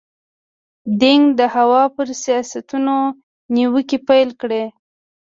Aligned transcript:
دینګ 0.99 1.25
د 1.39 1.41
هوا 1.55 1.83
پر 1.95 2.07
سیاستونو 2.23 2.95
نیوکې 3.55 3.97
پیل 4.07 4.29
کړې. 4.41 4.63